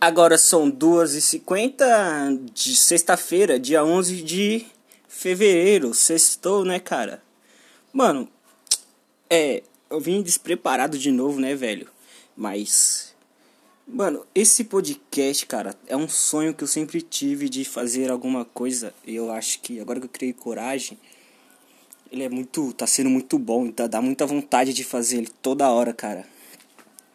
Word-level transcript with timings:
Agora 0.00 0.38
são 0.38 0.70
2h50 0.70 2.50
de 2.54 2.74
sexta-feira, 2.74 3.60
dia 3.60 3.84
11 3.84 4.22
de 4.22 4.64
fevereiro. 5.06 5.92
Sextou, 5.92 6.64
né, 6.64 6.80
cara? 6.80 7.22
Mano, 7.92 8.26
é. 9.28 9.62
Eu 9.90 10.00
vim 10.00 10.22
despreparado 10.22 10.96
de 10.96 11.10
novo, 11.10 11.38
né, 11.38 11.54
velho? 11.54 11.86
Mas. 12.34 13.14
Mano, 13.86 14.24
esse 14.34 14.64
podcast, 14.64 15.44
cara, 15.44 15.74
é 15.86 15.94
um 15.94 16.08
sonho 16.08 16.54
que 16.54 16.64
eu 16.64 16.68
sempre 16.68 17.02
tive 17.02 17.50
de 17.50 17.62
fazer 17.66 18.10
alguma 18.10 18.46
coisa. 18.46 18.94
E 19.06 19.14
eu 19.16 19.30
acho 19.30 19.60
que 19.60 19.80
agora 19.80 20.00
que 20.00 20.06
eu 20.06 20.10
criei 20.10 20.32
coragem, 20.32 20.98
ele 22.10 22.22
é 22.22 22.28
muito. 22.30 22.72
tá 22.72 22.86
sendo 22.86 23.10
muito 23.10 23.38
bom. 23.38 23.66
Então 23.66 23.86
dá 23.86 24.00
muita 24.00 24.24
vontade 24.24 24.72
de 24.72 24.82
fazer 24.82 25.18
ele 25.18 25.30
toda 25.42 25.68
hora, 25.68 25.92
cara. 25.92 26.26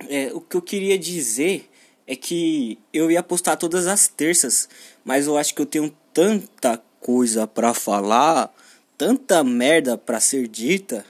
É, 0.07 0.31
o 0.35 0.39
que 0.39 0.55
eu 0.55 0.61
queria 0.61 0.99
dizer 0.99 1.67
é 2.07 2.15
que 2.15 2.77
eu 2.93 3.11
ia 3.11 3.23
postar 3.23 3.55
todas 3.55 3.87
as 3.87 4.07
terças, 4.07 4.69
mas 5.03 5.27
eu 5.27 5.37
acho 5.37 5.53
que 5.55 5.61
eu 5.61 5.65
tenho 5.65 5.95
tanta 6.13 6.81
coisa 6.99 7.47
para 7.47 7.73
falar, 7.73 8.53
tanta 8.97 9.43
merda 9.43 9.97
para 9.97 10.19
ser 10.19 10.47
dita, 10.47 11.05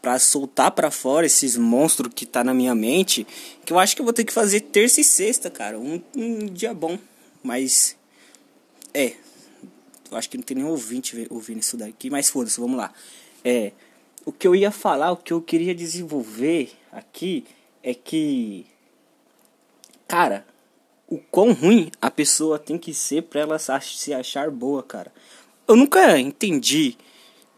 para 0.00 0.18
soltar 0.18 0.70
para 0.72 0.90
fora 0.90 1.26
esses 1.26 1.56
monstros 1.56 2.12
que 2.14 2.26
tá 2.26 2.44
na 2.44 2.52
minha 2.52 2.74
mente, 2.74 3.26
que 3.64 3.72
eu 3.72 3.78
acho 3.78 3.96
que 3.96 4.02
eu 4.02 4.04
vou 4.04 4.12
ter 4.12 4.24
que 4.24 4.32
fazer 4.32 4.60
terça 4.60 5.00
e 5.00 5.04
sexta, 5.04 5.50
cara, 5.50 5.78
um, 5.78 6.02
um 6.14 6.46
dia 6.46 6.74
bom, 6.74 6.98
mas 7.42 7.96
é, 8.92 9.14
eu 10.10 10.18
acho 10.18 10.28
que 10.28 10.36
não 10.36 10.44
tem 10.44 10.58
nem 10.58 10.66
ouvinte 10.66 11.26
ouvindo 11.30 11.60
isso 11.60 11.76
daqui, 11.76 12.10
mas 12.10 12.28
foda-se, 12.28 12.60
vamos 12.60 12.76
lá. 12.76 12.92
É, 13.42 13.72
o 14.24 14.32
que 14.32 14.46
eu 14.46 14.54
ia 14.54 14.70
falar, 14.70 15.12
o 15.12 15.16
que 15.16 15.32
eu 15.32 15.40
queria 15.40 15.74
desenvolver 15.74 16.70
aqui 16.92 17.44
é 17.82 17.92
que 17.92 18.66
Cara, 20.14 20.46
o 21.08 21.18
quão 21.18 21.52
ruim 21.52 21.90
a 22.00 22.08
pessoa 22.08 22.56
tem 22.56 22.78
que 22.78 22.94
ser 22.94 23.24
pra 23.24 23.40
ela 23.40 23.58
se 23.58 24.14
achar 24.14 24.48
boa, 24.48 24.80
cara. 24.80 25.12
Eu 25.66 25.74
nunca 25.74 26.16
entendi, 26.20 26.96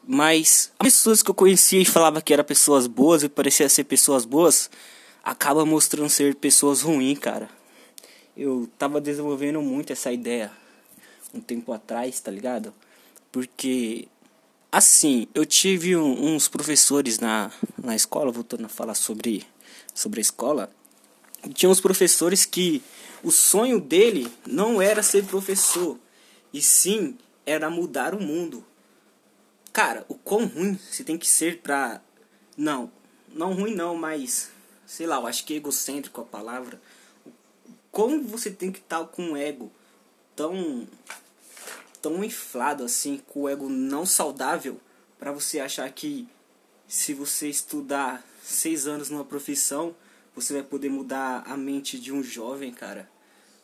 mas 0.02 0.72
as 0.78 0.86
pessoas 0.86 1.22
que 1.22 1.30
eu 1.30 1.34
conhecia 1.34 1.82
e 1.82 1.84
falava 1.84 2.22
que 2.22 2.32
eram 2.32 2.44
pessoas 2.44 2.86
boas 2.86 3.22
e 3.22 3.28
parecia 3.28 3.68
ser 3.68 3.84
pessoas 3.84 4.24
boas, 4.24 4.70
acaba 5.22 5.66
mostrando 5.66 6.08
ser 6.08 6.34
pessoas 6.34 6.80
ruins, 6.80 7.18
cara. 7.18 7.50
Eu 8.34 8.66
tava 8.78 9.02
desenvolvendo 9.02 9.60
muito 9.60 9.92
essa 9.92 10.10
ideia 10.10 10.50
um 11.34 11.40
tempo 11.42 11.74
atrás, 11.74 12.18
tá 12.20 12.30
ligado? 12.30 12.72
Porque 13.30 14.08
assim, 14.72 15.28
eu 15.34 15.44
tive 15.44 15.94
um, 15.94 16.34
uns 16.34 16.48
professores 16.48 17.18
na, 17.18 17.52
na 17.76 17.94
escola, 17.94 18.32
voltando 18.32 18.64
a 18.64 18.70
falar 18.70 18.94
sobre, 18.94 19.46
sobre 19.92 20.20
a 20.20 20.22
escola, 20.22 20.70
tinha 21.52 21.70
uns 21.70 21.80
professores 21.80 22.44
que 22.44 22.82
o 23.22 23.30
sonho 23.30 23.80
dele 23.80 24.32
não 24.46 24.80
era 24.80 25.02
ser 25.02 25.24
professor, 25.24 25.98
e 26.52 26.60
sim 26.60 27.16
era 27.44 27.70
mudar 27.70 28.14
o 28.14 28.20
mundo. 28.22 28.64
Cara, 29.72 30.04
o 30.08 30.14
quão 30.14 30.46
ruim 30.46 30.78
você 30.90 31.04
tem 31.04 31.18
que 31.18 31.28
ser 31.28 31.58
pra. 31.58 32.00
Não, 32.56 32.90
não 33.32 33.52
ruim 33.52 33.74
não, 33.74 33.94
mas. 33.94 34.50
Sei 34.86 35.06
lá, 35.06 35.16
eu 35.16 35.26
acho 35.26 35.44
que 35.44 35.54
é 35.54 35.56
egocêntrico 35.56 36.20
a 36.20 36.24
palavra. 36.24 36.80
Como 37.90 38.22
você 38.22 38.50
tem 38.50 38.70
que 38.70 38.78
estar 38.78 39.04
com 39.04 39.32
o 39.32 39.36
ego 39.36 39.70
tão. 40.34 40.86
tão 42.00 42.24
inflado 42.24 42.84
assim, 42.84 43.20
com 43.26 43.42
o 43.42 43.48
ego 43.48 43.68
não 43.68 44.06
saudável, 44.06 44.80
para 45.18 45.32
você 45.32 45.60
achar 45.60 45.90
que 45.90 46.26
se 46.88 47.12
você 47.12 47.48
estudar 47.48 48.24
seis 48.42 48.86
anos 48.86 49.10
numa 49.10 49.24
profissão 49.24 49.94
você 50.36 50.52
vai 50.52 50.62
poder 50.62 50.90
mudar 50.90 51.42
a 51.46 51.56
mente 51.56 51.98
de 51.98 52.12
um 52.12 52.22
jovem, 52.22 52.70
cara. 52.72 53.08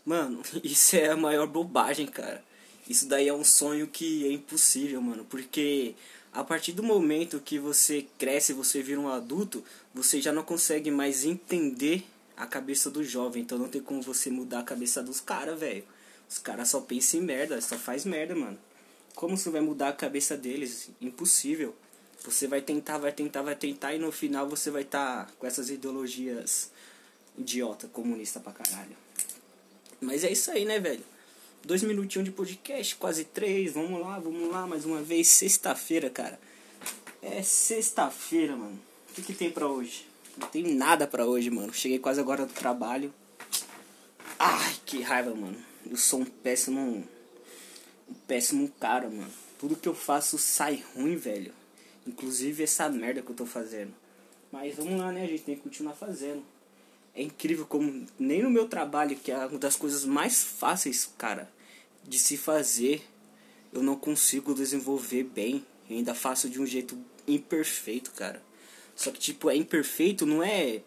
Mano, 0.05 0.43
isso 0.65 0.97
é 0.97 1.11
a 1.11 1.17
maior 1.17 1.47
bobagem, 1.47 2.07
cara. 2.07 2.43
Isso 2.89 3.07
daí 3.07 3.29
é 3.29 3.35
um 3.35 3.45
sonho 3.45 3.87
que 3.87 4.27
é 4.27 4.33
impossível, 4.33 5.01
mano. 5.01 5.25
Porque 5.27 5.95
a 6.33 6.43
partir 6.43 6.73
do 6.73 6.83
momento 6.83 7.39
que 7.39 7.59
você 7.59 8.07
cresce, 8.19 8.53
você 8.53 8.83
vira 8.83 8.99
um 8.99 9.09
adulto, 9.09 9.63
você 9.95 10.21
já 10.21 10.33
não 10.33 10.43
consegue 10.43 10.91
mais 10.91 11.25
entender 11.25 12.05
a 12.37 12.47
cabeça 12.47 12.91
do 12.91 13.05
jovem. 13.05 13.43
Então 13.43 13.59
não 13.59 13.69
tem 13.69 13.81
como 13.81 14.03
você 14.03 14.31
mudar 14.31 14.61
a 14.61 14.65
cabeça 14.65 15.03
dos 15.03 15.21
caras, 15.21 15.61
velho. 15.61 15.85
Os 16.29 16.39
caras 16.39 16.71
só 16.71 16.81
pensam 16.81 17.21
em 17.21 17.23
merda, 17.23 17.61
só 17.61 17.77
faz 17.77 18.07
merda, 18.07 18.35
mano. 18.35 18.59
Como 19.15 19.37
você 19.37 19.51
vai 19.51 19.61
mudar 19.61 19.89
a 19.89 19.93
cabeça 19.93 20.37
deles? 20.37 20.91
Impossível. 21.01 21.77
Você 22.25 22.47
vai 22.47 22.61
tentar, 22.61 22.99
vai 22.99 23.13
tentar, 23.13 23.43
vai 23.43 23.57
tentar 23.57 23.95
e 23.95 23.99
no 23.99 24.13
final 24.13 24.49
você 24.49 24.71
vai 24.71 24.83
estar 24.83 25.27
tá 25.27 25.33
com 25.39 25.47
essas 25.47 25.71
ideologias 25.71 26.71
idiota, 27.37 27.89
comunista 27.89 28.39
pra 28.39 28.53
caralho. 28.53 28.97
Mas 30.01 30.25
é 30.25 30.31
isso 30.31 30.51
aí, 30.51 30.65
né, 30.65 30.79
velho? 30.79 31.05
Dois 31.65 31.83
minutinhos 31.83 32.25
de 32.25 32.33
podcast, 32.33 32.97
quase 32.97 33.25
três. 33.25 33.73
Vamos 33.73 34.01
lá, 34.01 34.19
vamos 34.19 34.51
lá, 34.51 34.67
mais 34.67 34.85
uma 34.85 35.03
vez. 35.03 35.29
Sexta-feira, 35.29 36.11
cara. 36.11 36.39
É 37.21 37.43
sexta-feira, 37.43 38.57
mano. 38.57 38.79
O 39.11 39.15
que, 39.15 39.23
que 39.23 39.33
tem 39.33 39.51
pra 39.51 39.69
hoje? 39.69 40.07
Não 40.37 40.49
tem 40.49 40.75
nada 40.75 41.07
pra 41.07 41.27
hoje, 41.27 41.51
mano. 41.51 41.73
Cheguei 41.73 41.99
quase 41.99 42.21
agora 42.21 42.47
do 42.47 42.53
trabalho. 42.53 43.13
Ai, 44.39 44.75
que 44.85 45.03
raiva, 45.03 45.35
mano. 45.35 45.57
Eu 45.89 45.97
sou 45.97 46.21
um 46.21 46.25
péssimo. 46.25 47.07
Um 48.09 48.15
péssimo 48.27 48.69
cara, 48.81 49.09
mano. 49.09 49.31
Tudo 49.59 49.77
que 49.77 49.89
eu 49.89 49.95
faço 49.95 50.39
sai 50.39 50.83
ruim, 50.95 51.17
velho. 51.17 51.55
Inclusive 52.07 52.63
essa 52.63 52.89
merda 52.89 53.23
que 53.23 53.31
eu 53.31 53.37
tô 53.37 53.47
fazendo. 53.47 53.93
Mas 54.51 54.75
vamos 54.75 54.99
lá, 54.99 55.13
né? 55.13 55.27
Gente 55.27 55.43
tem 55.43 55.57
que 55.57 55.63
continuar 55.63 55.95
fazendo. 55.95 56.43
É 57.15 57.23
incrível 57.23 57.67
como 57.67 58.07
nem 58.19 58.43
no 58.43 58.51
meu 58.51 58.69
trabalho, 58.69 59.17
que 59.17 59.31
é 59.31 59.37
uma 59.37 59.59
das 59.59 59.77
coisas 59.77 60.05
mais 60.05 60.43
fáceis, 60.43 61.13
cara, 61.19 61.51
de 62.05 62.19
se 62.19 62.37
fazer, 62.37 63.03
eu 63.73 63.83
não 63.83 63.97
consigo 63.97 64.55
desenvolver 64.55 65.25
bem. 65.25 65.65
Eu 65.89 65.97
ainda 65.97 66.15
faço 66.15 66.49
de 66.49 66.61
um 66.61 66.67
jeito 66.67 66.99
imperfeito, 67.27 68.11
cara. 68.13 68.43
Só 68.95 69.11
que 69.11 69.19
tipo, 69.19 69.51
é 69.51 69.57
imperfeito, 69.57 70.27
não 70.27 70.43
é 70.43 70.83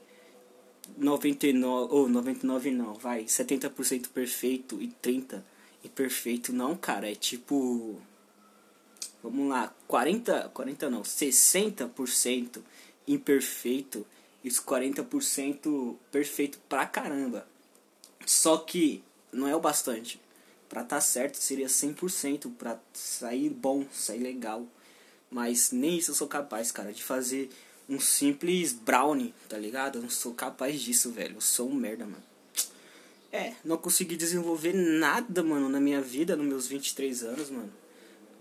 99 0.97 1.93
ou 1.93 2.09
99 2.09 2.71
não, 2.71 2.93
vai, 2.93 3.23
70% 3.23 4.09
perfeito 4.09 4.81
e 4.81 4.87
30 4.87 5.43
imperfeito, 5.83 6.51
não, 6.51 6.75
cara, 6.75 7.11
é 7.11 7.15
tipo 7.15 7.99
vamos 9.29 9.49
lá, 9.49 9.73
40, 9.87 10.49
40 10.53 10.89
não, 10.89 11.01
60% 11.01 12.61
imperfeito 13.07 14.05
e 14.43 14.47
os 14.47 14.59
40% 14.59 15.95
perfeito 16.11 16.59
pra 16.69 16.85
caramba. 16.85 17.47
Só 18.25 18.57
que 18.57 19.03
não 19.31 19.47
é 19.47 19.55
o 19.55 19.59
bastante. 19.59 20.19
Pra 20.69 20.83
tá 20.83 20.99
certo 20.99 21.35
seria 21.37 21.67
100% 21.67 22.51
pra 22.57 22.79
sair 22.93 23.49
bom, 23.49 23.85
sair 23.91 24.19
legal. 24.19 24.65
Mas 25.29 25.71
nem 25.71 25.97
isso 25.97 26.11
eu 26.11 26.15
sou 26.15 26.27
capaz, 26.27 26.71
cara, 26.71 26.93
de 26.93 27.03
fazer 27.03 27.49
um 27.89 27.99
simples 27.99 28.73
brownie, 28.73 29.33
tá 29.47 29.57
ligado? 29.57 29.97
Eu 29.97 30.03
não 30.03 30.09
sou 30.09 30.33
capaz 30.33 30.81
disso, 30.81 31.11
velho. 31.11 31.35
Eu 31.35 31.41
sou 31.41 31.69
um 31.69 31.75
merda, 31.75 32.05
mano. 32.05 32.23
É, 33.31 33.53
não 33.65 33.77
consegui 33.77 34.15
desenvolver 34.15 34.73
nada, 34.73 35.43
mano, 35.43 35.67
na 35.67 35.79
minha 35.79 36.01
vida, 36.01 36.35
nos 36.35 36.45
meus 36.45 36.67
23 36.67 37.23
anos, 37.23 37.49
mano. 37.49 37.71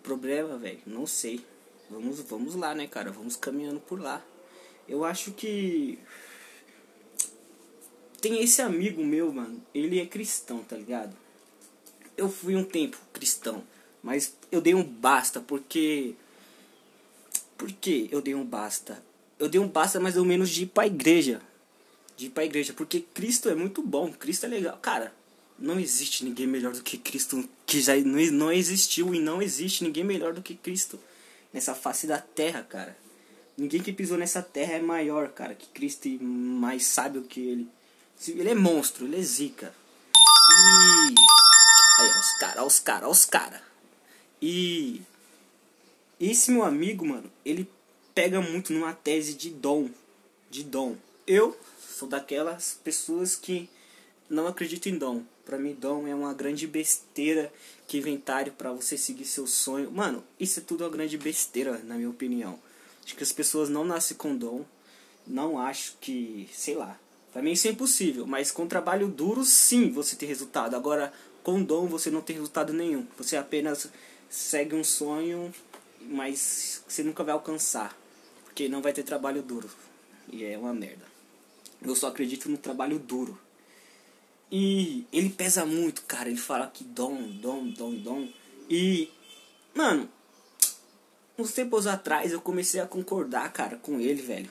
Problema, 0.05 0.59
velho, 0.59 0.81
não 0.87 1.07
sei. 1.07 1.43
Vamos, 1.89 2.21
vamos 2.21 2.55
lá, 2.55 2.75
né, 2.75 2.87
cara? 2.87 3.11
Vamos 3.11 3.37
caminhando 3.37 3.81
por 3.81 3.99
lá. 3.99 4.23
Eu 4.87 5.03
acho 5.03 5.33
que 5.33 5.99
tem 8.21 8.43
esse 8.43 8.61
amigo 8.61 9.03
meu, 9.03 9.33
mano. 9.33 9.63
Ele 9.75 9.99
é 9.99 10.05
cristão, 10.05 10.63
tá 10.63 10.77
ligado? 10.77 11.17
Eu 12.19 12.29
fui 12.29 12.55
um 12.55 12.63
tempo 12.63 12.99
cristão, 13.15 13.65
mas 14.03 14.37
eu 14.53 14.61
dei 14.61 14.75
um 14.75 14.85
basta 14.85 15.41
porque 15.41 16.15
por 17.57 17.73
que 17.73 18.07
eu 18.13 18.21
dei 18.21 18.35
um 18.35 18.45
basta? 18.45 19.03
Eu 19.39 19.49
dei 19.49 19.59
um 19.59 19.67
basta 19.67 19.99
mais 19.99 20.19
ou 20.19 20.25
menos 20.27 20.51
de 20.51 20.65
ir 20.65 20.67
pra 20.67 20.87
igreja. 20.87 21.41
De 22.15 22.27
ir 22.27 22.31
pra 22.31 22.45
igreja, 22.45 22.75
porque 22.75 23.01
Cristo 23.01 23.49
é 23.49 23.55
muito 23.55 23.83
bom, 23.83 24.13
Cristo 24.13 24.45
é 24.45 24.51
legal. 24.51 24.79
Cara, 24.83 25.15
não 25.59 25.79
existe 25.79 26.25
ninguém 26.25 26.47
melhor 26.47 26.73
do 26.73 26.83
que 26.83 26.99
Cristo, 26.99 27.49
que 27.65 27.81
já 27.81 27.97
não 27.97 28.53
existiu 28.53 29.15
e 29.15 29.21
não 29.21 29.41
existe 29.41 29.85
ninguém 29.85 30.05
melhor 30.05 30.33
do 30.33 30.43
que 30.43 30.55
Cristo 30.55 30.99
nessa 31.53 31.75
face 31.75 32.07
da 32.07 32.19
terra, 32.19 32.63
cara. 32.63 32.97
Ninguém 33.57 33.81
que 33.81 33.93
pisou 33.93 34.19
nessa 34.19 34.43
terra 34.43 34.75
é 34.75 34.83
maior, 34.83 35.29
cara, 35.29 35.55
que 35.55 35.69
Cristo 35.69 36.09
e 36.09 36.19
mais 36.19 36.85
sábio 36.87 37.23
que 37.23 37.41
ele. 37.41 37.69
Ele 38.27 38.51
é 38.51 38.55
monstro, 38.55 39.07
ele 39.07 39.19
é 39.19 39.23
zica. 39.23 39.73
E. 40.11 41.15
Aí, 42.01 42.11
os 42.11 42.33
caras, 42.39 42.67
os 42.67 42.81
caras, 42.81 43.11
os 43.11 43.25
caras. 43.25 43.61
E. 44.43 45.01
Esse 46.19 46.51
meu 46.51 46.65
amigo, 46.65 47.07
mano, 47.07 47.31
ele 47.45 47.71
pega 48.15 48.41
muito 48.41 48.73
numa 48.73 48.93
tese 48.93 49.35
de 49.35 49.51
dom. 49.51 49.89
De 50.51 50.65
dom. 50.65 50.97
Eu 51.27 51.57
sou 51.79 52.09
daquelas 52.09 52.79
pessoas 52.83 53.37
que 53.37 53.69
não 54.29 54.49
acredito 54.49 54.89
em 54.89 54.99
dom. 54.99 55.23
Pra 55.45 55.59
mim, 55.59 55.75
dom 55.75 56.07
é 56.07 56.15
uma 56.15 56.33
grande 56.33 56.67
besteira 56.67 57.53
que 57.87 57.99
inventário 57.99 58.53
para 58.53 58.73
você 58.73 58.97
seguir 58.97 59.25
seu 59.25 59.47
sonho. 59.47 59.91
Mano, 59.91 60.25
isso 60.41 60.61
é 60.61 60.63
tudo 60.63 60.85
uma 60.85 60.91
grande 60.91 61.19
besteira, 61.19 61.79
na 61.85 61.97
minha 61.97 62.09
opinião. 62.09 62.59
Acho 63.05 63.15
que 63.15 63.23
as 63.23 63.33
pessoas 63.33 63.69
não 63.69 63.85
nascem 63.85 64.17
com 64.17 64.35
dom. 64.37 64.65
Não 65.27 65.59
acho 65.59 65.97
que, 66.01 66.49
sei 66.53 66.75
lá. 66.75 66.99
Pra 67.33 67.43
mim 67.43 67.53
isso 67.53 67.67
é 67.67 67.73
impossível, 67.73 68.27
mas 68.27 68.53
com 68.53 68.67
trabalho 68.67 69.09
duro 69.09 69.45
sim 69.45 69.91
você 69.91 70.15
tem 70.15 70.29
resultado. 70.29 70.77
Agora 70.77 71.13
com 71.43 71.63
dom 71.63 71.87
você 71.87 72.11
não 72.11 72.23
tem 72.23 72.37
resultado 72.37 72.73
nenhum. 72.73 73.07
Você 73.19 73.37
apenas 73.37 73.91
segue 74.31 74.75
um 74.75 74.85
sonho, 74.85 75.53
mas 76.01 76.83
você 76.87 77.03
nunca 77.03 77.25
vai 77.25 77.35
alcançar, 77.35 77.99
porque 78.45 78.69
não 78.69 78.81
vai 78.81 78.93
ter 78.93 79.03
trabalho 79.03 79.43
duro. 79.43 79.69
E 80.33 80.45
é 80.45 80.57
uma 80.57 80.73
merda. 80.73 81.05
Eu 81.83 81.95
só 81.95 82.09
acredito 82.09 82.49
no 82.49 82.57
trabalho 82.57 82.99
duro. 82.99 83.39
E 84.51 85.07
ele 85.13 85.31
pesa 85.31 85.65
muito, 85.65 86.03
cara. 86.03 86.29
Ele 86.29 86.39
fala 86.39 86.67
que 86.67 86.85
dom, 86.85 87.23
dom, 87.31 87.69
dom, 87.69 87.95
dom. 87.97 88.29
E, 88.69 89.11
mano, 89.75 90.09
uns 91.39 91.53
tempos 91.53 91.87
atrás 91.87 92.33
eu 92.33 92.41
comecei 92.41 92.81
a 92.81 92.87
concordar, 92.87 93.53
cara, 93.53 93.77
com 93.77 94.01
ele, 94.01 94.23
velho. 94.23 94.51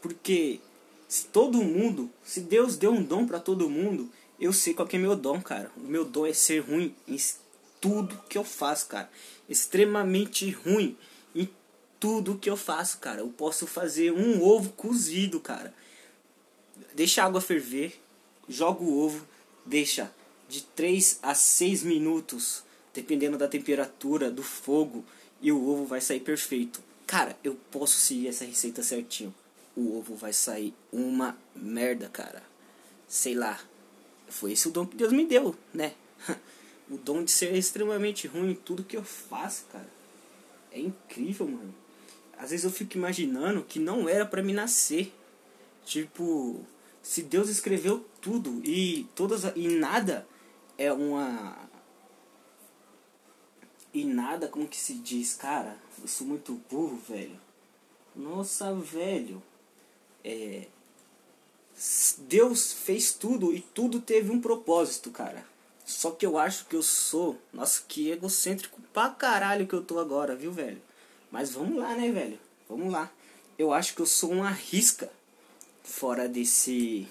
Porque 0.00 0.60
se 1.08 1.26
todo 1.26 1.62
mundo, 1.62 2.10
se 2.22 2.40
Deus 2.40 2.76
deu 2.76 2.92
um 2.92 3.02
dom 3.02 3.26
para 3.26 3.40
todo 3.40 3.70
mundo, 3.70 4.10
eu 4.38 4.52
sei 4.52 4.74
qual 4.74 4.88
é 4.92 4.98
meu 4.98 5.16
dom, 5.16 5.40
cara. 5.40 5.70
O 5.76 5.80
meu 5.80 6.04
dom 6.04 6.26
é 6.26 6.32
ser 6.32 6.60
ruim 6.60 6.94
em 7.06 7.16
tudo 7.80 8.20
que 8.28 8.36
eu 8.36 8.44
faço, 8.44 8.88
cara. 8.88 9.10
Extremamente 9.48 10.50
ruim 10.50 10.96
em 11.34 11.48
tudo 12.00 12.36
que 12.36 12.50
eu 12.50 12.56
faço, 12.56 12.98
cara. 12.98 13.20
Eu 13.20 13.28
posso 13.28 13.66
fazer 13.66 14.12
um 14.12 14.42
ovo 14.42 14.70
cozido, 14.72 15.40
cara. 15.40 15.72
Deixa 16.94 17.22
a 17.22 17.26
água 17.26 17.40
ferver, 17.40 18.00
joga 18.48 18.82
o 18.82 18.98
ovo, 18.98 19.26
deixa 19.64 20.12
de 20.48 20.62
3 20.62 21.18
a 21.22 21.34
6 21.34 21.82
minutos, 21.82 22.62
dependendo 22.92 23.36
da 23.36 23.48
temperatura, 23.48 24.30
do 24.30 24.42
fogo, 24.42 25.04
e 25.40 25.50
o 25.50 25.68
ovo 25.68 25.84
vai 25.84 26.00
sair 26.00 26.20
perfeito. 26.20 26.82
Cara, 27.06 27.36
eu 27.42 27.56
posso 27.70 27.98
seguir 27.98 28.28
essa 28.28 28.44
receita 28.44 28.82
certinho. 28.82 29.34
O 29.76 29.98
ovo 29.98 30.14
vai 30.14 30.32
sair 30.32 30.72
uma 30.92 31.36
merda, 31.54 32.08
cara. 32.08 32.42
Sei 33.08 33.34
lá. 33.34 33.60
Foi 34.28 34.52
esse 34.52 34.68
o 34.68 34.70
dom 34.70 34.86
que 34.86 34.96
Deus 34.96 35.12
me 35.12 35.26
deu, 35.26 35.54
né? 35.72 35.94
o 36.90 36.96
dom 36.96 37.22
de 37.22 37.30
ser 37.30 37.54
extremamente 37.54 38.26
ruim 38.26 38.52
em 38.52 38.54
tudo 38.54 38.84
que 38.84 38.96
eu 38.96 39.04
faço, 39.04 39.64
cara. 39.70 39.88
É 40.72 40.80
incrível, 40.80 41.46
mano. 41.46 41.74
Às 42.38 42.50
vezes 42.50 42.64
eu 42.64 42.70
fico 42.70 42.96
imaginando 42.96 43.62
que 43.62 43.78
não 43.78 44.08
era 44.08 44.24
para 44.24 44.42
me 44.42 44.52
nascer. 44.52 45.12
Tipo, 45.84 46.64
se 47.04 47.22
Deus 47.22 47.50
escreveu 47.50 48.02
tudo 48.18 48.62
e 48.64 49.04
todas 49.14 49.44
e 49.54 49.68
nada 49.68 50.26
é 50.78 50.90
uma 50.90 51.68
e 53.92 54.04
nada 54.04 54.48
como 54.48 54.66
que 54.66 54.76
se 54.78 54.94
diz, 54.94 55.34
cara, 55.34 55.76
eu 56.00 56.08
sou 56.08 56.26
muito 56.26 56.54
burro, 56.70 56.96
velho. 57.06 57.38
Nossa, 58.16 58.74
velho. 58.74 59.42
É 60.24 60.66
Deus 62.20 62.72
fez 62.72 63.12
tudo 63.12 63.52
e 63.52 63.60
tudo 63.60 64.00
teve 64.00 64.30
um 64.30 64.40
propósito, 64.40 65.10
cara. 65.10 65.44
Só 65.84 66.10
que 66.10 66.24
eu 66.24 66.38
acho 66.38 66.64
que 66.64 66.76
eu 66.76 66.82
sou, 66.82 67.38
nossa, 67.52 67.82
que 67.86 68.10
egocêntrico 68.10 68.80
pra 68.94 69.10
caralho 69.10 69.66
que 69.66 69.74
eu 69.74 69.84
tô 69.84 69.98
agora, 69.98 70.34
viu, 70.34 70.52
velho? 70.52 70.80
Mas 71.30 71.50
vamos 71.50 71.76
lá, 71.76 71.94
né, 71.94 72.10
velho? 72.10 72.38
Vamos 72.66 72.90
lá. 72.90 73.12
Eu 73.58 73.74
acho 73.74 73.94
que 73.94 74.00
eu 74.00 74.06
sou 74.06 74.32
uma 74.32 74.48
risca 74.48 75.10
fora 75.84 76.26
desse 76.26 77.06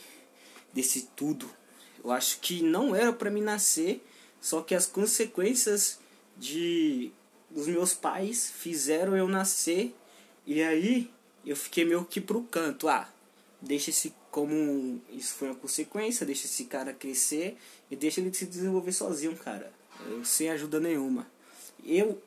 desse 0.74 1.04
tudo. 1.16 1.50
Eu 2.04 2.12
acho 2.12 2.40
que 2.40 2.62
não 2.62 2.94
era 2.96 3.14
para 3.14 3.30
me 3.30 3.40
nascer, 3.40 4.04
só 4.42 4.62
que 4.62 4.76
as 4.76 4.86
consequências 4.86 6.00
de 6.36 7.12
dos 7.50 7.68
meus 7.68 7.94
pais 7.94 8.52
fizeram 8.58 9.16
eu 9.16 9.28
nascer 9.28 9.96
e 10.46 10.62
aí 10.62 11.10
eu 11.46 11.56
fiquei 11.56 11.86
meio 11.86 12.04
que 12.04 12.20
pro 12.20 12.42
canto. 12.44 12.90
Ah, 12.90 13.08
deixa 13.62 13.92
esse 13.92 14.14
como 14.32 15.00
isso 15.12 15.36
foi 15.36 15.50
uma 15.50 15.56
consequência, 15.56 16.26
deixa 16.26 16.48
esse 16.48 16.66
cara 16.66 16.92
crescer 16.92 17.56
e 17.92 17.96
deixa 17.96 18.20
ele 18.20 18.34
se 18.34 18.48
desenvolver 18.48 18.92
sozinho, 18.92 19.38
cara, 19.38 19.72
sem 20.24 20.50
ajuda 20.50 20.80
nenhuma. 20.80 21.28
Eu 21.86 22.20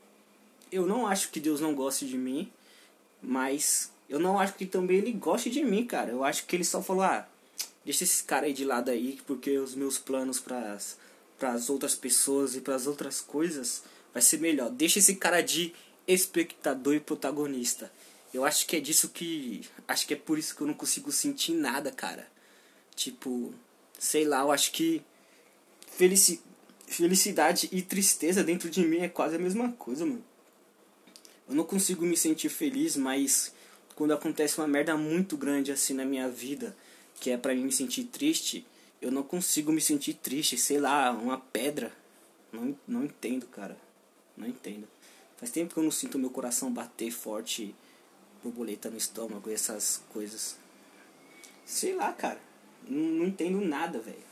eu 0.70 0.86
não 0.86 1.06
acho 1.06 1.30
que 1.30 1.40
Deus 1.40 1.60
não 1.60 1.74
goste 1.74 2.06
de 2.06 2.16
mim, 2.16 2.50
mas 3.22 3.90
eu 4.08 4.18
não 4.18 4.38
acho 4.38 4.54
que 4.54 4.66
também 4.66 4.98
ele 4.98 5.12
goste 5.12 5.50
de 5.50 5.64
mim, 5.64 5.86
cara. 5.86 6.10
Eu 6.10 6.24
acho 6.24 6.46
que 6.46 6.56
ele 6.56 6.64
só 6.64 6.82
falou: 6.82 7.02
"Ah, 7.02 7.28
deixa 7.84 8.04
esse 8.04 8.24
cara 8.24 8.46
aí 8.46 8.52
de 8.52 8.64
lado 8.64 8.90
aí, 8.90 9.18
porque 9.26 9.58
os 9.58 9.74
meus 9.74 9.98
planos 9.98 10.40
para 10.40 10.78
para 11.38 11.52
as 11.52 11.68
outras 11.68 11.94
pessoas 11.94 12.54
e 12.56 12.60
para 12.60 12.74
as 12.74 12.86
outras 12.86 13.20
coisas 13.20 13.82
vai 14.12 14.22
ser 14.22 14.40
melhor. 14.40 14.70
Deixa 14.70 14.98
esse 14.98 15.16
cara 15.16 15.42
de 15.42 15.74
espectador 16.06 16.94
e 16.94 17.00
protagonista. 17.00 17.92
Eu 18.32 18.44
acho 18.44 18.66
que 18.66 18.76
é 18.76 18.80
disso 18.80 19.10
que. 19.10 19.62
Acho 19.86 20.06
que 20.06 20.14
é 20.14 20.16
por 20.16 20.38
isso 20.38 20.54
que 20.54 20.62
eu 20.62 20.66
não 20.66 20.74
consigo 20.74 21.12
sentir 21.12 21.52
nada, 21.52 21.90
cara. 21.90 22.26
Tipo, 22.94 23.52
sei 23.98 24.24
lá, 24.24 24.40
eu 24.40 24.52
acho 24.52 24.72
que. 24.72 25.02
Felici 25.86 26.40
felicidade 26.86 27.68
e 27.72 27.82
tristeza 27.82 28.44
dentro 28.44 28.70
de 28.70 28.80
mim 28.86 28.98
é 28.98 29.08
quase 29.08 29.34
a 29.34 29.38
mesma 29.40 29.72
coisa, 29.72 30.06
mano. 30.06 30.24
Eu 31.48 31.54
não 31.54 31.64
consigo 31.64 32.04
me 32.04 32.16
sentir 32.16 32.48
feliz, 32.48 32.96
mas 32.96 33.52
quando 33.96 34.12
acontece 34.12 34.58
uma 34.58 34.68
merda 34.68 34.96
muito 34.96 35.36
grande 35.36 35.72
assim 35.72 35.94
na 35.94 36.04
minha 36.04 36.28
vida, 36.28 36.76
que 37.18 37.30
é 37.30 37.36
para 37.38 37.54
mim 37.54 37.64
me 37.64 37.72
sentir 37.72 38.04
triste, 38.04 38.64
eu 39.00 39.10
não 39.10 39.22
consigo 39.22 39.72
me 39.72 39.80
sentir 39.80 40.14
triste, 40.14 40.58
sei 40.58 40.78
lá, 40.78 41.10
uma 41.10 41.38
pedra. 41.38 41.90
Não, 42.52 42.78
não 42.86 43.04
entendo, 43.04 43.46
cara. 43.46 43.76
Não 44.36 44.46
entendo. 44.46 44.86
Faz 45.38 45.50
tempo 45.50 45.72
que 45.72 45.80
eu 45.80 45.84
não 45.84 45.90
sinto 45.90 46.18
meu 46.18 46.30
coração 46.30 46.70
bater 46.70 47.10
forte 47.10 47.74
borboleta 48.42 48.90
no 48.90 48.98
estômago, 48.98 49.50
essas 49.50 50.02
coisas. 50.10 50.58
Sei 51.64 51.94
lá, 51.94 52.12
cara. 52.12 52.40
Não, 52.86 53.02
não 53.02 53.26
entendo 53.26 53.60
nada, 53.62 53.98
velho. 53.98 54.24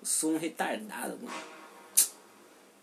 Eu 0.00 0.06
sou 0.06 0.34
um 0.34 0.38
retardado, 0.38 1.18
mano. 1.18 1.44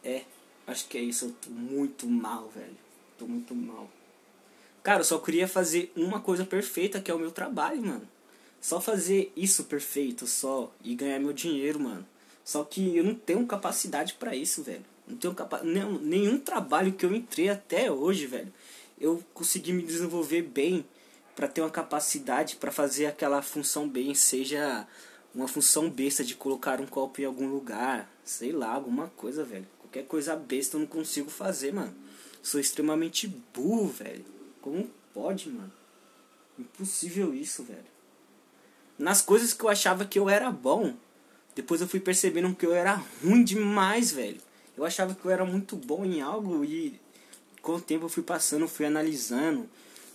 É, 0.03 0.23
acho 0.65 0.87
que 0.87 0.97
é 0.97 1.01
isso. 1.01 1.25
Eu 1.25 1.31
tô 1.33 1.49
muito 1.51 2.07
mal, 2.07 2.49
velho. 2.49 2.77
Tô 3.19 3.27
muito 3.27 3.53
mal. 3.53 3.87
Cara, 4.87 5.01
eu 5.01 5.03
só 5.03 5.19
queria 5.19 5.49
fazer 5.49 5.91
uma 5.97 6.21
coisa 6.21 6.45
perfeita, 6.45 7.01
que 7.01 7.11
é 7.11 7.13
o 7.13 7.19
meu 7.19 7.31
trabalho, 7.31 7.81
mano. 7.81 8.07
Só 8.61 8.79
fazer 8.79 9.33
isso 9.35 9.65
perfeito, 9.65 10.25
só. 10.25 10.71
E 10.81 10.95
ganhar 10.95 11.19
meu 11.19 11.33
dinheiro, 11.33 11.77
mano. 11.77 12.07
Só 12.41 12.63
que 12.63 12.95
eu 12.95 13.03
não 13.03 13.13
tenho 13.13 13.45
capacidade 13.45 14.13
para 14.13 14.33
isso, 14.33 14.63
velho. 14.63 14.85
Não 15.05 15.17
tenho 15.17 15.33
capa 15.33 15.61
nenhum, 15.61 15.99
nenhum 15.99 16.39
trabalho 16.39 16.93
que 16.93 17.05
eu 17.05 17.13
entrei 17.13 17.49
até 17.49 17.91
hoje, 17.91 18.27
velho 18.27 18.53
eu 18.99 19.23
consegui 19.33 19.73
me 19.73 19.83
desenvolver 19.83 20.41
bem 20.41 20.85
para 21.35 21.47
ter 21.47 21.61
uma 21.61 21.69
capacidade 21.69 22.55
para 22.55 22.71
fazer 22.71 23.05
aquela 23.05 23.41
função 23.41 23.87
bem, 23.87 24.15
seja 24.15 24.87
uma 25.33 25.47
função 25.47 25.89
besta 25.89 26.23
de 26.23 26.35
colocar 26.35 26.81
um 26.81 26.87
copo 26.87 27.21
em 27.21 27.25
algum 27.25 27.47
lugar, 27.47 28.09
sei 28.23 28.51
lá, 28.51 28.71
alguma 28.71 29.07
coisa, 29.09 29.43
velho. 29.43 29.67
Qualquer 29.79 30.05
coisa 30.05 30.35
besta 30.35 30.75
eu 30.75 30.81
não 30.81 30.87
consigo 30.87 31.29
fazer, 31.29 31.71
mano. 31.71 31.93
Sou 32.41 32.59
extremamente 32.59 33.27
burro, 33.53 33.87
velho. 33.87 34.36
Como 34.67 34.89
pode, 35.13 35.49
mano? 35.49 35.71
Impossível 36.59 37.33
isso, 37.33 37.63
velho. 37.63 37.85
Nas 38.99 39.21
coisas 39.21 39.53
que 39.53 39.63
eu 39.63 39.69
achava 39.69 40.03
que 40.03 40.19
eu 40.19 40.29
era 40.29 40.51
bom, 40.51 40.93
depois 41.55 41.79
eu 41.79 41.87
fui 41.87 42.01
percebendo 42.01 42.53
que 42.53 42.65
eu 42.65 42.75
era 42.75 43.01
ruim 43.23 43.45
demais, 43.45 44.11
velho. 44.11 44.41
Eu 44.75 44.83
achava 44.83 45.15
que 45.15 45.23
eu 45.23 45.31
era 45.31 45.45
muito 45.45 45.77
bom 45.77 46.03
em 46.03 46.19
algo 46.19 46.65
e 46.65 46.99
com 47.61 47.75
o 47.75 47.81
tempo 47.81 48.05
eu 48.05 48.09
fui 48.09 48.23
passando, 48.23 48.67
fui 48.67 48.85
analisando, 48.85 49.69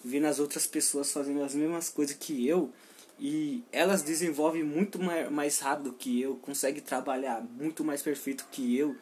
vendo 0.05 0.27
as 0.27 0.39
outras 0.39 0.67
pessoas 0.67 1.11
fazendo 1.11 1.43
as 1.43 1.55
mesmas 1.55 1.89
coisas 1.89 2.15
que 2.15 2.47
eu 2.47 2.71
e 3.19 3.65
elas 3.73 4.03
desenvolvem 4.03 4.63
muito 4.63 4.99
mais 5.31 5.61
rápido 5.61 5.95
que 5.95 6.21
eu, 6.21 6.37
conseguem 6.37 6.83
trabalhar 6.83 7.41
muito 7.41 7.83
mais 7.83 8.03
perfeito 8.03 8.47
que 8.53 8.77
eu. 8.77 8.95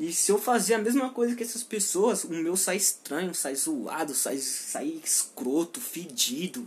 E 0.00 0.14
se 0.14 0.32
eu 0.32 0.38
fazer 0.38 0.72
a 0.72 0.78
mesma 0.78 1.10
coisa 1.10 1.36
que 1.36 1.42
essas 1.42 1.62
pessoas, 1.62 2.24
o 2.24 2.30
meu 2.30 2.56
sai 2.56 2.76
estranho, 2.76 3.34
sai 3.34 3.54
zoado, 3.54 4.14
sai, 4.14 4.38
sai 4.38 4.98
escroto, 5.04 5.78
fedido, 5.78 6.66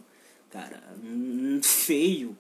cara, 0.52 0.84
hum, 1.04 1.60
feio. 1.64 2.38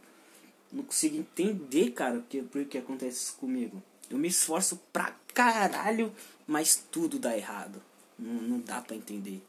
Não 0.71 0.83
consigo 0.83 1.17
entender, 1.17 1.93
cara, 1.93 2.19
o 2.19 2.21
que, 2.21 2.43
por 2.43 2.63
que 2.65 2.77
acontece 2.77 3.33
comigo. 3.33 3.81
Eu 4.07 4.19
me 4.19 4.27
esforço 4.27 4.79
pra 4.93 5.15
caralho, 5.33 6.13
mas 6.45 6.75
tudo 6.91 7.17
dá 7.17 7.35
errado. 7.35 7.81
Não, 8.17 8.33
não 8.33 8.59
dá 8.59 8.79
pra 8.79 8.95
entender. 8.95 9.41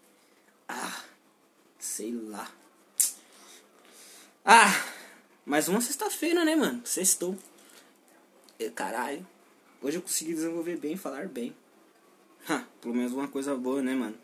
Ah, 0.67 1.05
sei 1.79 2.11
lá. 2.11 2.51
Ah, 4.43 4.83
mais 5.45 5.69
uma 5.69 5.83
sexta-feira, 5.83 6.43
né, 6.43 6.57
mano? 6.57 6.81
Sextou. 6.87 7.37
Caralho. 8.75 9.34
Hoje 9.85 9.99
eu 9.99 10.03
consegui 10.03 10.33
desenvolver 10.33 10.79
bem, 10.79 10.97
falar 10.97 11.29
bem. 11.29 11.55
Ha, 12.49 12.65
pelo 12.81 12.95
menos 12.95 13.13
uma 13.13 13.29
coisa 13.29 13.55
boa, 13.55 13.83
né, 13.83 13.95
mano? 13.95 14.17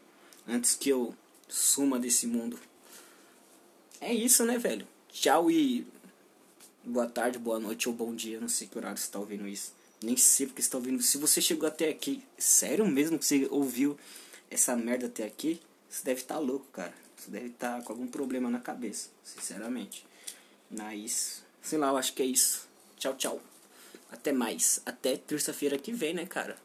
Antes 0.49 0.75
que 0.75 0.89
eu 0.89 1.15
suma 1.47 1.99
desse 1.99 2.27
mundo. 2.27 2.59
É 4.01 4.11
isso, 4.11 4.43
né, 4.47 4.57
velho? 4.57 4.89
Tchau 5.13 5.51
e 5.51 5.87
boa 6.83 7.07
tarde, 7.07 7.39
boa 7.39 7.61
noite 7.61 7.91
ou 7.91 7.95
bom 7.95 8.15
dia. 8.15 8.41
Não 8.41 8.49
sei 8.49 8.69
que 8.69 8.79
horário 8.79 8.97
você 8.97 9.11
tá 9.11 9.19
ouvindo 9.19 9.47
isso. 9.47 9.75
Nem 10.03 10.17
sei 10.17 10.47
porque 10.47 10.63
você 10.63 10.71
tá 10.71 10.79
ouvindo. 10.79 11.03
Se 11.03 11.19
você 11.19 11.43
chegou 11.43 11.69
até 11.69 11.91
aqui, 11.91 12.25
sério 12.39 12.87
mesmo 12.87 13.19
que 13.19 13.27
você 13.27 13.47
ouviu 13.51 13.99
essa 14.51 14.75
merda 14.75 15.09
até 15.09 15.25
aqui, 15.25 15.61
você 15.91 16.03
deve 16.03 16.23
estar 16.23 16.37
tá 16.37 16.41
louco, 16.41 16.65
cara. 16.73 16.95
Você 17.19 17.31
deve 17.31 17.49
estar 17.49 17.81
tá 17.81 17.83
com 17.85 17.93
algum 17.93 18.07
problema 18.07 18.49
na 18.49 18.61
cabeça, 18.61 19.11
sinceramente. 19.23 20.07
Mas 20.71 21.43
Sei 21.63 21.79
lá, 21.79 21.89
eu 21.89 21.99
acho 21.99 22.15
que 22.15 22.23
é 22.23 22.27
isso. 22.27 22.67
Tchau, 22.97 23.15
tchau. 23.15 23.50
Até 24.11 24.33
mais. 24.33 24.81
Até 24.85 25.17
terça-feira 25.17 25.79
que 25.79 25.93
vem, 25.93 26.15
né, 26.15 26.27
cara? 26.27 26.57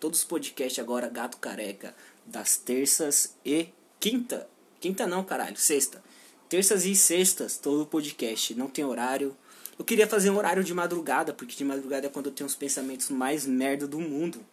Todos 0.00 0.20
os 0.20 0.24
podcasts 0.24 0.78
agora, 0.78 1.08
Gato 1.08 1.38
Careca, 1.38 1.94
das 2.26 2.56
terças 2.56 3.34
e 3.44 3.68
quinta. 4.00 4.48
Quinta 4.80 5.06
não, 5.06 5.24
caralho, 5.24 5.56
sexta. 5.56 6.02
Terças 6.48 6.84
e 6.84 6.94
sextas, 6.94 7.56
todo 7.56 7.86
podcast. 7.86 8.54
Não 8.54 8.68
tem 8.68 8.84
horário. 8.84 9.36
Eu 9.78 9.84
queria 9.84 10.06
fazer 10.06 10.30
um 10.30 10.36
horário 10.36 10.62
de 10.62 10.72
madrugada, 10.72 11.32
porque 11.32 11.56
de 11.56 11.64
madrugada 11.64 12.06
é 12.06 12.10
quando 12.10 12.26
eu 12.26 12.32
tenho 12.32 12.46
os 12.46 12.54
pensamentos 12.54 13.08
mais 13.08 13.46
merda 13.46 13.86
do 13.86 13.98
mundo. 13.98 14.44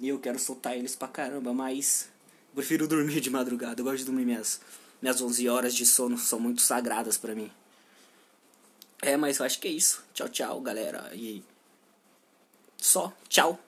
E 0.00 0.08
eu 0.08 0.18
quero 0.18 0.38
soltar 0.38 0.76
eles 0.76 0.96
pra 0.96 1.08
caramba, 1.08 1.52
mas. 1.52 2.08
Prefiro 2.54 2.86
dormir 2.86 3.20
de 3.20 3.30
madrugada. 3.30 3.80
Eu 3.80 3.84
gosto 3.84 3.98
de 3.98 4.04
dormir 4.04 4.24
minhas, 4.24 4.60
minhas 5.02 5.20
11 5.20 5.48
horas 5.48 5.74
de 5.74 5.84
sono, 5.84 6.16
são 6.16 6.38
muito 6.38 6.62
sagradas 6.62 7.18
para 7.18 7.34
mim. 7.34 7.50
É, 9.02 9.16
mas 9.16 9.38
eu 9.38 9.44
acho 9.44 9.58
que 9.60 9.68
é 9.68 9.70
isso. 9.70 10.02
Tchau, 10.14 10.28
tchau, 10.28 10.60
galera. 10.60 11.10
E. 11.14 11.42
Só. 12.84 13.10
Tchau. 13.30 13.58